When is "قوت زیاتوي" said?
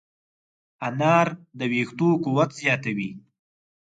2.23-3.11